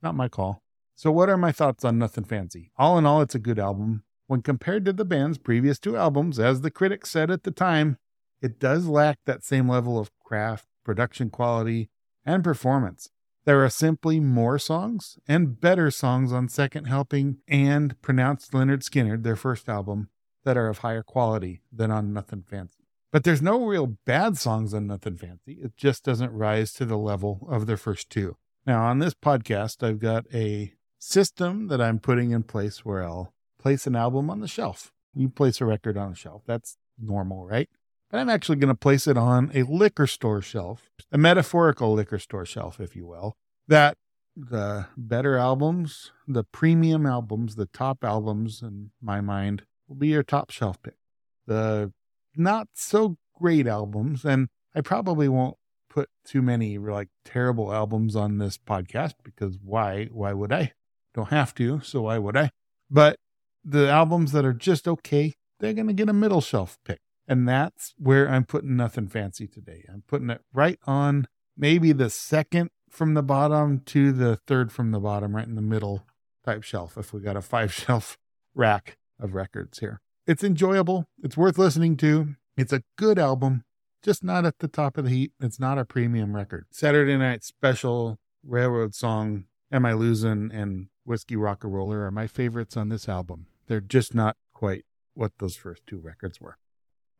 Not 0.02 0.14
my 0.14 0.28
call. 0.28 0.62
So 0.94 1.10
what 1.10 1.28
are 1.28 1.36
my 1.36 1.52
thoughts 1.52 1.84
on 1.84 1.98
Nothing 1.98 2.24
Fancy? 2.24 2.72
All 2.76 2.98
in 2.98 3.06
all, 3.06 3.20
it's 3.20 3.34
a 3.34 3.40
good 3.40 3.58
album. 3.58 4.02
When 4.26 4.42
compared 4.42 4.84
to 4.84 4.92
the 4.92 5.04
band's 5.04 5.38
previous 5.38 5.78
two 5.78 5.96
albums, 5.96 6.38
as 6.38 6.60
the 6.60 6.70
critics 6.70 7.10
said 7.10 7.30
at 7.30 7.44
the 7.44 7.50
time, 7.50 7.98
it 8.40 8.60
does 8.60 8.86
lack 8.86 9.18
that 9.24 9.44
same 9.44 9.68
level 9.68 9.98
of 9.98 10.10
craft, 10.24 10.66
production 10.84 11.30
quality, 11.30 11.90
and 12.24 12.44
performance. 12.44 13.10
There 13.44 13.64
are 13.64 13.70
simply 13.70 14.20
more 14.20 14.58
songs 14.58 15.18
and 15.26 15.58
better 15.58 15.90
songs 15.90 16.32
on 16.32 16.48
Second 16.48 16.84
Helping 16.84 17.38
and 17.48 18.00
Pronounced 18.02 18.52
Lynyrd 18.52 18.82
Skynyrd, 18.82 19.22
their 19.22 19.36
first 19.36 19.68
album, 19.68 20.10
that 20.44 20.56
are 20.56 20.68
of 20.68 20.78
higher 20.78 21.02
quality 21.02 21.62
than 21.72 21.90
on 21.90 22.12
Nothing 22.12 22.42
Fancy. 22.42 22.84
But 23.10 23.24
there's 23.24 23.40
no 23.40 23.64
real 23.64 23.86
bad 24.04 24.36
songs 24.36 24.74
on 24.74 24.86
Nothing 24.86 25.16
Fancy. 25.16 25.60
It 25.62 25.76
just 25.76 26.04
doesn't 26.04 26.32
rise 26.32 26.74
to 26.74 26.84
the 26.84 26.98
level 26.98 27.48
of 27.50 27.66
their 27.66 27.78
first 27.78 28.10
two. 28.10 28.36
Now, 28.68 28.84
on 28.84 28.98
this 28.98 29.14
podcast, 29.14 29.82
I've 29.82 29.98
got 29.98 30.26
a 30.30 30.74
system 30.98 31.68
that 31.68 31.80
I'm 31.80 31.98
putting 31.98 32.32
in 32.32 32.42
place 32.42 32.84
where 32.84 33.02
I'll 33.02 33.32
place 33.58 33.86
an 33.86 33.96
album 33.96 34.28
on 34.28 34.40
the 34.40 34.46
shelf. 34.46 34.92
You 35.14 35.30
place 35.30 35.62
a 35.62 35.64
record 35.64 35.96
on 35.96 36.12
a 36.12 36.14
shelf. 36.14 36.42
That's 36.46 36.76
normal, 37.00 37.46
right? 37.46 37.70
But 38.10 38.18
I'm 38.18 38.28
actually 38.28 38.56
going 38.56 38.68
to 38.68 38.78
place 38.78 39.06
it 39.06 39.16
on 39.16 39.50
a 39.54 39.62
liquor 39.62 40.06
store 40.06 40.42
shelf, 40.42 40.90
a 41.10 41.16
metaphorical 41.16 41.94
liquor 41.94 42.18
store 42.18 42.44
shelf, 42.44 42.78
if 42.78 42.94
you 42.94 43.06
will, 43.06 43.38
that 43.68 43.96
the 44.36 44.88
better 44.98 45.38
albums, 45.38 46.12
the 46.26 46.44
premium 46.44 47.06
albums, 47.06 47.56
the 47.56 47.70
top 47.72 48.04
albums 48.04 48.60
in 48.60 48.90
my 49.00 49.22
mind 49.22 49.62
will 49.88 49.96
be 49.96 50.08
your 50.08 50.22
top 50.22 50.50
shelf 50.50 50.76
pick. 50.82 50.98
The 51.46 51.90
not 52.36 52.68
so 52.74 53.16
great 53.34 53.66
albums, 53.66 54.26
and 54.26 54.48
I 54.74 54.82
probably 54.82 55.26
won't 55.26 55.56
put 55.88 56.08
too 56.24 56.42
many 56.42 56.78
like 56.78 57.08
terrible 57.24 57.72
albums 57.72 58.16
on 58.16 58.38
this 58.38 58.58
podcast 58.58 59.14
because 59.24 59.58
why? 59.62 60.08
Why 60.12 60.32
would 60.32 60.52
I? 60.52 60.72
Don't 61.14 61.30
have 61.30 61.54
to, 61.54 61.80
so 61.80 62.02
why 62.02 62.18
would 62.18 62.36
I? 62.36 62.50
But 62.90 63.16
the 63.64 63.88
albums 63.88 64.32
that 64.32 64.44
are 64.44 64.52
just 64.52 64.86
okay, 64.86 65.34
they're 65.60 65.72
going 65.72 65.88
to 65.88 65.92
get 65.92 66.08
a 66.08 66.12
middle 66.12 66.40
shelf 66.40 66.78
pick. 66.84 67.00
And 67.26 67.46
that's 67.46 67.94
where 67.98 68.28
I'm 68.28 68.44
putting 68.44 68.76
nothing 68.76 69.08
fancy 69.08 69.46
today. 69.46 69.84
I'm 69.92 70.02
putting 70.06 70.30
it 70.30 70.40
right 70.52 70.78
on 70.86 71.28
maybe 71.56 71.92
the 71.92 72.08
second 72.08 72.70
from 72.88 73.14
the 73.14 73.22
bottom 73.22 73.80
to 73.86 74.12
the 74.12 74.36
third 74.46 74.72
from 74.72 74.92
the 74.92 75.00
bottom, 75.00 75.36
right 75.36 75.46
in 75.46 75.54
the 75.54 75.62
middle 75.62 76.06
type 76.44 76.62
shelf. 76.62 76.96
If 76.96 77.12
we 77.12 77.20
got 77.20 77.36
a 77.36 77.42
five 77.42 77.72
shelf 77.74 78.16
rack 78.54 78.96
of 79.20 79.34
records 79.34 79.80
here, 79.80 80.00
it's 80.26 80.44
enjoyable. 80.44 81.06
It's 81.22 81.36
worth 81.36 81.58
listening 81.58 81.96
to. 81.98 82.36
It's 82.56 82.72
a 82.72 82.82
good 82.96 83.18
album, 83.18 83.64
just 84.02 84.22
not 84.24 84.44
at 84.44 84.58
the 84.58 84.68
top 84.68 84.96
of 84.96 85.04
the 85.04 85.10
heap. 85.10 85.32
It's 85.40 85.60
not 85.60 85.78
a 85.78 85.84
premium 85.84 86.34
record. 86.34 86.66
Saturday 86.70 87.16
Night 87.16 87.44
Special, 87.44 88.18
Railroad 88.44 88.94
Song, 88.94 89.44
Am 89.70 89.84
I 89.84 89.92
Losing, 89.92 90.50
and 90.52 90.88
Whiskey 91.04 91.36
Rock 91.36 91.64
Roller 91.64 92.04
are 92.04 92.10
my 92.10 92.26
favorites 92.26 92.76
on 92.76 92.88
this 92.88 93.08
album. 93.08 93.46
They're 93.66 93.80
just 93.80 94.14
not 94.14 94.36
quite 94.52 94.84
what 95.14 95.32
those 95.38 95.56
first 95.56 95.82
two 95.86 95.98
records 95.98 96.40
were. 96.40 96.58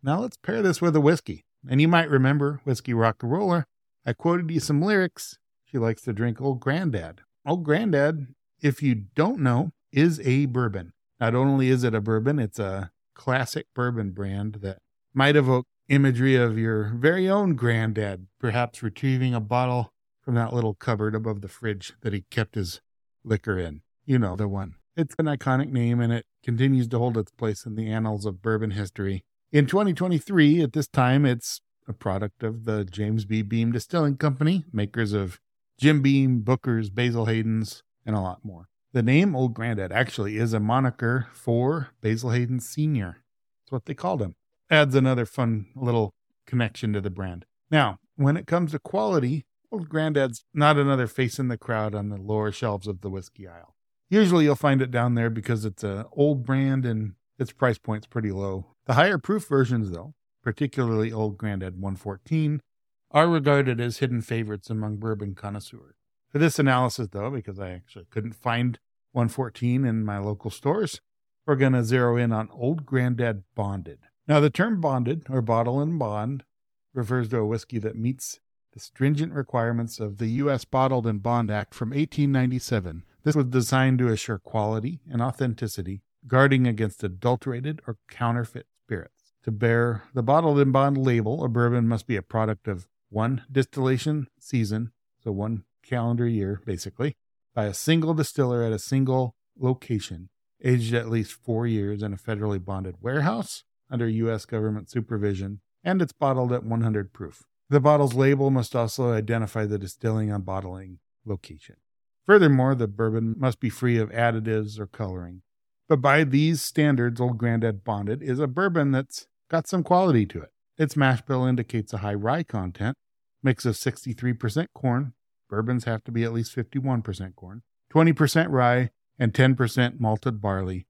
Now 0.02 0.20
let's 0.20 0.36
pair 0.36 0.62
this 0.62 0.80
with 0.80 0.94
a 0.94 1.00
whiskey. 1.00 1.44
And 1.68 1.80
you 1.80 1.88
might 1.88 2.08
remember 2.08 2.60
Whiskey 2.64 2.94
Rock-A-Roller. 2.94 3.66
I 4.06 4.12
quoted 4.12 4.50
you 4.50 4.60
some 4.60 4.80
lyrics. 4.80 5.38
She 5.64 5.78
likes 5.78 6.02
to 6.02 6.12
drink 6.12 6.40
Old 6.40 6.60
Granddad. 6.60 7.22
Old 7.44 7.64
Granddad, 7.64 8.28
if 8.60 8.82
you 8.82 8.94
don't 8.94 9.40
know, 9.40 9.72
is 9.92 10.20
a 10.20 10.46
bourbon. 10.46 10.92
Not 11.20 11.34
only 11.34 11.68
is 11.68 11.82
it 11.82 11.94
a 11.94 12.00
bourbon, 12.00 12.38
it's 12.38 12.58
a 12.58 12.92
classic 13.14 13.66
bourbon 13.74 14.12
brand 14.12 14.58
that 14.62 14.78
might 15.12 15.34
evoke 15.34 15.66
imagery 15.88 16.36
of 16.36 16.58
your 16.58 16.92
very 16.96 17.28
own 17.28 17.54
granddad, 17.54 18.26
perhaps 18.38 18.82
retrieving 18.82 19.34
a 19.34 19.40
bottle 19.40 19.92
from 20.20 20.34
that 20.34 20.52
little 20.52 20.74
cupboard 20.74 21.14
above 21.14 21.40
the 21.40 21.48
fridge 21.48 21.94
that 22.02 22.12
he 22.12 22.24
kept 22.30 22.54
his 22.54 22.80
liquor 23.24 23.58
in. 23.58 23.82
You 24.04 24.18
know 24.18 24.36
the 24.36 24.48
one. 24.48 24.74
It's 24.96 25.14
an 25.18 25.26
iconic 25.26 25.70
name 25.70 26.00
and 26.00 26.12
it 26.12 26.26
continues 26.44 26.88
to 26.88 26.98
hold 26.98 27.16
its 27.16 27.32
place 27.32 27.64
in 27.64 27.76
the 27.76 27.90
annals 27.90 28.26
of 28.26 28.42
bourbon 28.42 28.72
history 28.72 29.24
in 29.50 29.64
2023, 29.64 30.60
at 30.60 30.74
this 30.74 30.88
time, 30.88 31.24
it's 31.24 31.62
a 31.86 31.94
product 31.94 32.42
of 32.42 32.66
the 32.66 32.84
James 32.84 33.24
B. 33.24 33.40
Beam 33.40 33.72
Distilling 33.72 34.18
Company, 34.18 34.66
makers 34.74 35.14
of 35.14 35.40
Jim 35.80 36.02
Beam, 36.02 36.40
Booker's, 36.40 36.90
Basil 36.90 37.24
Hayden's, 37.24 37.82
and 38.04 38.14
a 38.14 38.20
lot 38.20 38.44
more. 38.44 38.68
The 38.92 39.02
name 39.02 39.34
Old 39.34 39.54
Grandad 39.54 39.90
actually 39.90 40.36
is 40.36 40.52
a 40.52 40.60
moniker 40.60 41.28
for 41.32 41.90
Basil 42.02 42.30
Hayden 42.32 42.60
Sr. 42.60 43.22
That's 43.62 43.72
what 43.72 43.86
they 43.86 43.94
called 43.94 44.20
him. 44.20 44.34
Adds 44.70 44.94
another 44.94 45.24
fun 45.24 45.66
little 45.74 46.14
connection 46.46 46.92
to 46.92 47.00
the 47.00 47.10
brand. 47.10 47.46
Now, 47.70 47.98
when 48.16 48.36
it 48.36 48.46
comes 48.46 48.72
to 48.72 48.78
quality, 48.78 49.46
Old 49.70 49.88
Grandad's 49.88 50.44
not 50.52 50.76
another 50.76 51.06
face 51.06 51.38
in 51.38 51.48
the 51.48 51.58
crowd 51.58 51.94
on 51.94 52.08
the 52.08 52.16
lower 52.16 52.52
shelves 52.52 52.86
of 52.86 53.00
the 53.00 53.10
whiskey 53.10 53.46
aisle. 53.46 53.74
Usually 54.10 54.44
you'll 54.44 54.56
find 54.56 54.80
it 54.80 54.90
down 54.90 55.14
there 55.14 55.30
because 55.30 55.64
it's 55.64 55.84
an 55.84 56.04
old 56.12 56.44
brand 56.44 56.86
and 56.86 57.14
its 57.38 57.52
price 57.52 57.78
point's 57.78 58.06
pretty 58.06 58.32
low. 58.32 58.74
The 58.86 58.94
higher 58.94 59.18
proof 59.18 59.46
versions, 59.46 59.90
though, 59.90 60.14
particularly 60.42 61.12
Old 61.12 61.36
Grandad 61.36 61.74
114, 61.74 62.62
are 63.10 63.28
regarded 63.28 63.80
as 63.80 63.98
hidden 63.98 64.22
favorites 64.22 64.70
among 64.70 64.96
bourbon 64.96 65.34
connoisseurs. 65.34 65.94
For 66.30 66.38
this 66.38 66.58
analysis, 66.58 67.08
though, 67.10 67.30
because 67.30 67.58
I 67.58 67.70
actually 67.70 68.06
couldn't 68.10 68.34
find 68.34 68.78
114 69.12 69.84
in 69.84 70.04
my 70.04 70.18
local 70.18 70.50
stores, 70.50 71.00
we're 71.46 71.56
going 71.56 71.72
to 71.72 71.84
zero 71.84 72.16
in 72.16 72.32
on 72.32 72.50
Old 72.50 72.84
Grandad 72.84 73.44
Bonded. 73.54 74.00
Now, 74.28 74.40
the 74.40 74.50
term 74.50 74.82
bonded, 74.82 75.24
or 75.30 75.40
bottle 75.40 75.80
and 75.80 75.98
bond, 75.98 76.44
refers 76.92 77.30
to 77.30 77.38
a 77.38 77.46
whiskey 77.46 77.78
that 77.78 77.96
meets 77.96 78.40
the 78.74 78.78
stringent 78.78 79.32
requirements 79.32 79.98
of 79.98 80.18
the 80.18 80.26
U.S. 80.42 80.66
Bottled 80.66 81.06
in 81.06 81.20
Bond 81.20 81.50
Act 81.50 81.74
from 81.74 81.90
1897. 81.90 83.04
This 83.22 83.34
was 83.34 83.46
designed 83.46 83.98
to 84.00 84.08
assure 84.08 84.38
quality 84.38 85.00
and 85.10 85.22
authenticity 85.22 86.02
guarding 86.26 86.66
against 86.66 87.02
adulterated 87.02 87.80
or 87.86 87.96
counterfeit 88.10 88.66
spirits. 88.84 89.32
To 89.44 89.50
bear 89.50 90.02
the 90.12 90.22
bottled 90.22 90.58
in 90.58 90.72
bond 90.72 90.98
label, 90.98 91.42
a 91.42 91.48
bourbon 91.48 91.88
must 91.88 92.06
be 92.06 92.16
a 92.16 92.22
product 92.22 92.68
of 92.68 92.86
one 93.08 93.44
distillation 93.50 94.28
season, 94.38 94.92
so 95.24 95.32
one 95.32 95.64
calendar 95.82 96.28
year 96.28 96.60
basically, 96.66 97.16
by 97.54 97.64
a 97.64 97.72
single 97.72 98.12
distiller 98.12 98.62
at 98.62 98.72
a 98.72 98.78
single 98.78 99.36
location, 99.58 100.28
aged 100.62 100.92
at 100.92 101.08
least 101.08 101.32
four 101.32 101.66
years 101.66 102.02
in 102.02 102.12
a 102.12 102.18
federally 102.18 102.62
bonded 102.62 102.96
warehouse 103.00 103.64
under 103.90 104.08
U.S. 104.08 104.44
government 104.44 104.90
supervision, 104.90 105.60
and 105.84 106.02
it's 106.02 106.12
bottled 106.12 106.52
at 106.52 106.64
100 106.64 107.12
proof. 107.12 107.44
The 107.70 107.80
bottle's 107.80 108.14
label 108.14 108.50
must 108.50 108.74
also 108.74 109.12
identify 109.12 109.66
the 109.66 109.78
distilling 109.78 110.30
and 110.30 110.44
bottling 110.44 110.98
location. 111.26 111.76
Furthermore, 112.24 112.74
the 112.74 112.88
bourbon 112.88 113.34
must 113.38 113.60
be 113.60 113.70
free 113.70 113.98
of 113.98 114.10
additives 114.10 114.78
or 114.78 114.86
coloring. 114.86 115.42
But 115.88 116.02
by 116.02 116.24
these 116.24 116.62
standards, 116.62 117.20
Old 117.20 117.38
Grandad 117.38 117.84
Bonded 117.84 118.22
is 118.22 118.38
a 118.38 118.46
bourbon 118.46 118.92
that's 118.92 119.26
got 119.50 119.66
some 119.66 119.82
quality 119.82 120.26
to 120.26 120.42
it. 120.42 120.50
Its 120.76 120.96
mash 120.96 121.22
bill 121.22 121.44
indicates 121.44 121.92
a 121.92 121.98
high 121.98 122.14
rye 122.14 122.42
content, 122.42 122.96
mix 123.42 123.64
of 123.64 123.74
63% 123.74 124.66
corn. 124.74 125.14
Bourbons 125.48 125.84
have 125.84 126.04
to 126.04 126.12
be 126.12 126.24
at 126.24 126.32
least 126.32 126.54
51% 126.54 127.34
corn, 127.34 127.62
20% 127.92 128.50
rye, 128.50 128.90
and 129.18 129.32
10% 129.32 129.98
malted 129.98 130.40
barley, 130.40 130.86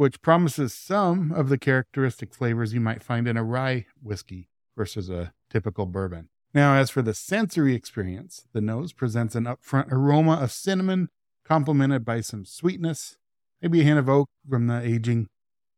which 0.00 0.22
promises 0.22 0.72
some 0.72 1.30
of 1.30 1.50
the 1.50 1.58
characteristic 1.58 2.32
flavors 2.32 2.72
you 2.72 2.80
might 2.80 3.02
find 3.02 3.28
in 3.28 3.36
a 3.36 3.44
rye 3.44 3.84
whiskey 4.02 4.48
versus 4.74 5.10
a 5.10 5.30
typical 5.50 5.84
bourbon. 5.84 6.30
Now, 6.54 6.76
as 6.76 6.88
for 6.88 7.02
the 7.02 7.12
sensory 7.12 7.74
experience, 7.74 8.46
the 8.54 8.62
nose 8.62 8.94
presents 8.94 9.34
an 9.34 9.44
upfront 9.44 9.92
aroma 9.92 10.36
of 10.40 10.52
cinnamon, 10.52 11.10
complemented 11.44 12.02
by 12.06 12.22
some 12.22 12.46
sweetness, 12.46 13.18
maybe 13.60 13.82
a 13.82 13.84
hint 13.84 13.98
of 13.98 14.08
oak 14.08 14.30
from 14.48 14.68
the 14.68 14.80
aging. 14.80 15.26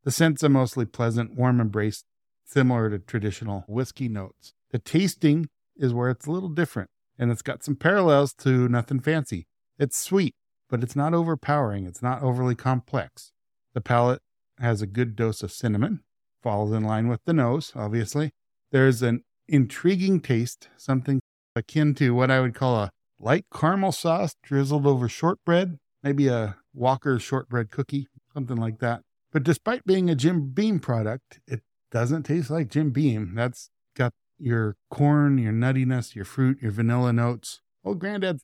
The 0.05 0.11
scents 0.11 0.41
are 0.41 0.47
mostly 0.47 0.85
pleasant, 0.85 1.35
warm 1.35 1.59
embrace, 1.59 2.05
similar 2.45 2.89
to 2.91 2.99
traditional 2.99 3.65
whiskey 3.67 4.07
notes. 4.07 4.53
The 4.71 4.79
tasting 4.79 5.49
is 5.75 5.93
where 5.93 6.09
it's 6.09 6.27
a 6.27 6.31
little 6.31 6.47
different, 6.47 6.89
and 7.19 7.29
it's 7.29 7.41
got 7.41 7.61
some 7.61 7.75
parallels 7.75 8.33
to 8.35 8.69
Nothing 8.69 9.01
Fancy. 9.01 9.47
It's 9.77 9.97
sweet, 9.97 10.33
but 10.69 10.81
it's 10.81 10.95
not 10.95 11.13
overpowering. 11.13 11.85
It's 11.85 12.01
not 12.01 12.23
overly 12.23 12.55
complex. 12.55 13.33
The 13.73 13.81
palate 13.81 14.21
has 14.59 14.81
a 14.81 14.87
good 14.87 15.15
dose 15.15 15.41
of 15.41 15.51
cinnamon, 15.51 16.01
falls 16.41 16.71
in 16.71 16.83
line 16.83 17.07
with 17.07 17.21
the 17.25 17.33
nose, 17.33 17.71
obviously. 17.75 18.31
There's 18.71 19.01
an 19.01 19.23
intriguing 19.47 20.19
taste, 20.19 20.69
something 20.77 21.19
akin 21.55 21.93
to 21.95 22.13
what 22.13 22.31
I 22.31 22.39
would 22.39 22.55
call 22.55 22.75
a 22.75 22.91
light 23.19 23.45
caramel 23.53 23.91
sauce 23.91 24.35
drizzled 24.43 24.85
over 24.85 25.07
shortbread, 25.07 25.77
maybe 26.01 26.27
a 26.27 26.57
Walker 26.73 27.19
shortbread 27.19 27.71
cookie, 27.71 28.07
something 28.33 28.57
like 28.57 28.79
that. 28.79 29.01
But 29.31 29.43
despite 29.43 29.85
being 29.85 30.09
a 30.09 30.15
Jim 30.15 30.51
Beam 30.51 30.79
product, 30.79 31.39
it 31.47 31.61
doesn't 31.91 32.23
taste 32.23 32.49
like 32.49 32.69
Jim 32.69 32.91
Beam. 32.91 33.33
That's 33.35 33.69
got 33.95 34.13
your 34.37 34.75
corn, 34.89 35.37
your 35.37 35.53
nuttiness, 35.53 36.15
your 36.15 36.25
fruit, 36.25 36.61
your 36.61 36.71
vanilla 36.71 37.13
notes. 37.13 37.61
Old 37.83 37.99
Granddad's 37.99 38.43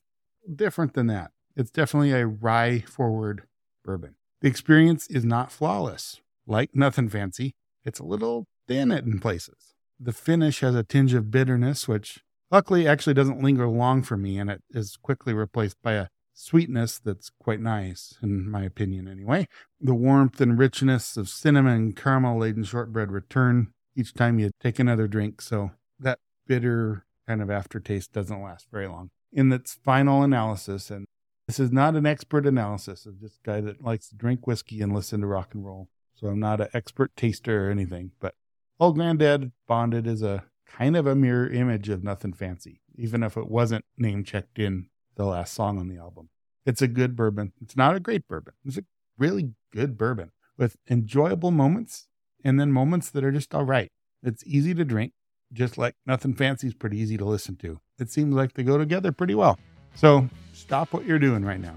different 0.52 0.94
than 0.94 1.06
that. 1.08 1.30
It's 1.56 1.70
definitely 1.70 2.12
a 2.12 2.26
rye 2.26 2.80
forward 2.80 3.44
bourbon. 3.84 4.14
The 4.40 4.48
experience 4.48 5.06
is 5.08 5.24
not 5.24 5.52
flawless. 5.52 6.20
Like 6.46 6.70
nothing 6.74 7.08
fancy, 7.08 7.54
it's 7.84 8.00
a 8.00 8.04
little 8.04 8.46
thin 8.66 8.90
in 8.90 9.20
places. 9.20 9.74
The 9.98 10.12
finish 10.12 10.60
has 10.60 10.74
a 10.74 10.82
tinge 10.82 11.12
of 11.14 11.30
bitterness, 11.30 11.86
which 11.86 12.20
luckily 12.50 12.88
actually 12.88 13.14
doesn't 13.14 13.42
linger 13.42 13.68
long 13.68 14.02
for 14.02 14.16
me, 14.16 14.38
and 14.38 14.50
it 14.50 14.62
is 14.70 14.96
quickly 14.96 15.34
replaced 15.34 15.76
by 15.82 15.92
a 15.92 16.08
sweetness 16.32 16.98
that's 16.98 17.30
quite 17.38 17.60
nice, 17.60 18.14
in 18.22 18.50
my 18.50 18.62
opinion, 18.62 19.06
anyway. 19.06 19.46
The 19.80 19.94
warmth 19.94 20.40
and 20.40 20.58
richness 20.58 21.18
of 21.18 21.28
cinnamon 21.28 21.92
caramel 21.92 22.38
laden 22.38 22.64
shortbread 22.64 23.12
return 23.12 23.72
each 23.94 24.14
time 24.14 24.38
you 24.38 24.50
take 24.58 24.78
another 24.78 25.06
drink, 25.06 25.42
so 25.42 25.72
that 25.98 26.18
bitter 26.46 27.04
kind 27.28 27.42
of 27.42 27.50
aftertaste 27.50 28.12
doesn't 28.12 28.42
last 28.42 28.68
very 28.72 28.88
long. 28.88 29.10
In 29.32 29.52
its 29.52 29.78
final 29.84 30.22
analysis, 30.22 30.90
and 30.90 31.06
this 31.50 31.58
is 31.58 31.72
not 31.72 31.96
an 31.96 32.06
expert 32.06 32.46
analysis 32.46 33.06
of 33.06 33.20
just 33.20 33.38
a 33.38 33.42
guy 33.42 33.60
that 33.60 33.82
likes 33.82 34.08
to 34.08 34.14
drink 34.14 34.46
whiskey 34.46 34.80
and 34.82 34.94
listen 34.94 35.20
to 35.20 35.26
rock 35.26 35.52
and 35.52 35.66
roll. 35.66 35.88
So 36.14 36.28
I'm 36.28 36.38
not 36.38 36.60
an 36.60 36.68
expert 36.72 37.16
taster 37.16 37.66
or 37.66 37.72
anything, 37.72 38.12
but 38.20 38.36
Old 38.78 38.94
Granddad 38.94 39.50
Bonded 39.66 40.06
is 40.06 40.22
a 40.22 40.44
kind 40.64 40.96
of 40.96 41.08
a 41.08 41.16
mirror 41.16 41.50
image 41.50 41.88
of 41.88 42.04
Nothing 42.04 42.34
Fancy, 42.34 42.82
even 42.94 43.24
if 43.24 43.36
it 43.36 43.48
wasn't 43.48 43.84
name 43.98 44.22
checked 44.22 44.60
in 44.60 44.90
the 45.16 45.24
last 45.24 45.52
song 45.52 45.80
on 45.80 45.88
the 45.88 45.96
album. 45.96 46.28
It's 46.64 46.82
a 46.82 46.86
good 46.86 47.16
bourbon. 47.16 47.52
It's 47.60 47.76
not 47.76 47.96
a 47.96 48.00
great 48.00 48.28
bourbon. 48.28 48.54
It's 48.64 48.78
a 48.78 48.84
really 49.18 49.50
good 49.72 49.98
bourbon 49.98 50.30
with 50.56 50.76
enjoyable 50.88 51.50
moments 51.50 52.06
and 52.44 52.60
then 52.60 52.70
moments 52.70 53.10
that 53.10 53.24
are 53.24 53.32
just 53.32 53.56
all 53.56 53.64
right. 53.64 53.90
It's 54.22 54.46
easy 54.46 54.72
to 54.74 54.84
drink, 54.84 55.14
just 55.52 55.76
like 55.76 55.96
Nothing 56.06 56.34
Fancy 56.34 56.68
is 56.68 56.74
pretty 56.74 56.98
easy 56.98 57.16
to 57.16 57.24
listen 57.24 57.56
to. 57.56 57.80
It 57.98 58.08
seems 58.08 58.36
like 58.36 58.52
they 58.52 58.62
go 58.62 58.78
together 58.78 59.10
pretty 59.10 59.34
well. 59.34 59.58
So 59.94 60.28
stop 60.52 60.92
what 60.92 61.04
you're 61.04 61.18
doing 61.18 61.44
right 61.44 61.60
now, 61.60 61.76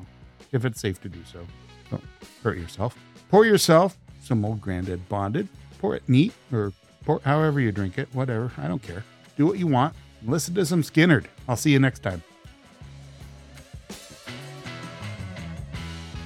if 0.51 0.65
it's 0.65 0.79
safe 0.79 1.01
to 1.01 1.09
do 1.09 1.19
so. 1.31 1.45
Don't 1.89 2.03
hurt 2.43 2.57
yourself. 2.57 2.97
Pour 3.29 3.45
yourself 3.45 3.97
some 4.21 4.45
old 4.45 4.61
granddad 4.61 5.07
bonded. 5.09 5.47
Pour 5.79 5.95
it 5.95 6.07
neat 6.07 6.33
or 6.51 6.71
pour 7.03 7.19
however 7.25 7.59
you 7.59 7.71
drink 7.71 7.97
it, 7.97 8.07
whatever. 8.13 8.51
I 8.57 8.67
don't 8.67 8.81
care. 8.81 9.03
Do 9.35 9.45
what 9.45 9.59
you 9.59 9.67
want. 9.67 9.95
Listen 10.25 10.53
to 10.55 10.65
some 10.65 10.83
Skynyrd. 10.83 11.25
I'll 11.47 11.57
see 11.57 11.71
you 11.71 11.79
next 11.79 11.99
time. 12.03 12.23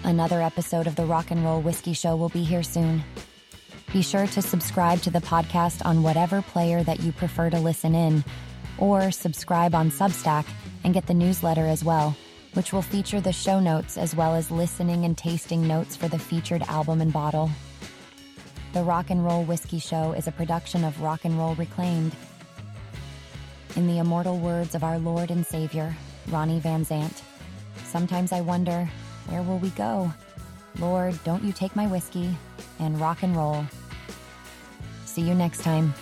Another 0.03 0.41
episode 0.41 0.87
of 0.87 0.95
the 0.95 1.05
Rock 1.05 1.31
and 1.31 1.43
Roll 1.43 1.59
Whiskey 1.61 1.93
Show 1.93 2.15
will 2.15 2.29
be 2.29 2.43
here 2.43 2.63
soon. 2.63 3.03
Be 3.91 4.01
sure 4.01 4.27
to 4.27 4.41
subscribe 4.41 5.01
to 5.01 5.09
the 5.09 5.19
podcast 5.19 5.85
on 5.85 6.03
whatever 6.03 6.41
player 6.41 6.83
that 6.83 6.99
you 6.99 7.11
prefer 7.11 7.49
to 7.49 7.59
listen 7.59 7.95
in, 7.95 8.23
or 8.77 9.11
subscribe 9.11 9.75
on 9.75 9.91
Substack 9.91 10.45
and 10.83 10.93
get 10.93 11.05
the 11.07 11.13
newsletter 11.13 11.65
as 11.65 11.83
well, 11.83 12.15
which 12.53 12.73
will 12.73 12.81
feature 12.81 13.21
the 13.21 13.33
show 13.33 13.59
notes 13.59 13.97
as 13.97 14.15
well 14.15 14.35
as 14.35 14.51
listening 14.51 15.05
and 15.05 15.17
tasting 15.17 15.67
notes 15.67 15.95
for 15.95 16.07
the 16.07 16.19
featured 16.19 16.63
album 16.63 17.01
and 17.01 17.13
bottle. 17.13 17.49
The 18.73 18.83
Rock 18.83 19.09
and 19.09 19.23
Roll 19.23 19.43
Whiskey 19.43 19.79
Show 19.79 20.13
is 20.13 20.27
a 20.27 20.31
production 20.31 20.83
of 20.83 21.01
Rock 21.01 21.25
and 21.25 21.37
Roll 21.37 21.55
Reclaimed. 21.55 22.15
In 23.75 23.87
the 23.87 23.99
immortal 23.99 24.37
words 24.37 24.75
of 24.75 24.83
our 24.83 24.99
Lord 24.99 25.31
and 25.31 25.45
Savior, 25.45 25.95
Ronnie 26.29 26.59
Van 26.59 26.83
Zant, 26.83 27.21
sometimes 27.85 28.31
I 28.31 28.41
wonder, 28.41 28.89
where 29.27 29.41
will 29.41 29.59
we 29.59 29.69
go? 29.71 30.11
Lord, 30.79 31.17
don't 31.23 31.43
you 31.43 31.53
take 31.53 31.75
my 31.75 31.87
whiskey 31.87 32.35
and 32.79 32.99
rock 32.99 33.23
and 33.23 33.35
roll. 33.35 33.65
See 35.05 35.21
you 35.21 35.33
next 35.33 35.61
time. 35.61 35.93